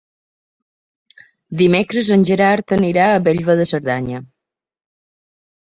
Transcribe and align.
Dimecres 1.61 2.11
en 2.17 2.25
Gerard 2.31 2.75
anirà 2.81 3.09
a 3.11 3.21
Bellver 3.29 3.61
de 3.61 3.71
Cerdanya. 3.75 4.25